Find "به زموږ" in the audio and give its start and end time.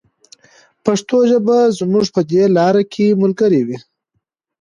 1.65-2.05